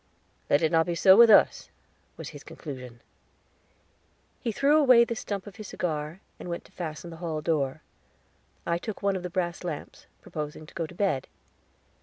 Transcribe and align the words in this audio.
"Let 0.49 0.63
it 0.63 0.71
not 0.71 0.87
be 0.87 0.95
so 0.95 1.15
with 1.15 1.29
us," 1.29 1.69
was 2.17 2.29
his 2.29 2.43
conclusion. 2.43 3.01
He 4.39 4.51
threw 4.51 4.77
away 4.79 5.03
the 5.05 5.15
stump 5.15 5.45
of 5.45 5.57
his 5.57 5.67
cigar, 5.67 6.21
and 6.39 6.49
went 6.49 6.65
to 6.65 6.71
fasten 6.71 7.11
the 7.11 7.17
hall 7.21 7.39
door. 7.41 7.83
I 8.65 8.79
took 8.79 9.03
one 9.03 9.15
of 9.15 9.21
the 9.21 9.29
brass 9.29 9.63
lamps, 9.63 10.07
proposing 10.19 10.65
to 10.65 10.73
go 10.73 10.87
to 10.87 10.95
bed. 10.95 11.27